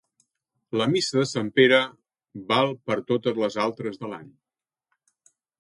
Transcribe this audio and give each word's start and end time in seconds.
La 0.81 0.87
missa 0.93 1.17
de 1.19 1.25
Sant 1.31 1.51
Pere 1.59 1.79
val 2.53 2.73
per 2.89 2.99
totes 3.13 3.39
les 3.45 3.59
altres 3.67 4.03
de 4.03 4.13
l'any. 4.15 4.29